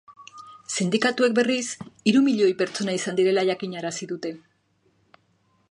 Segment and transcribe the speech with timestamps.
[0.75, 1.67] Sindikatuek, berriz,
[2.11, 4.33] hiru milioi pertsona izan direla jakinarazi dute.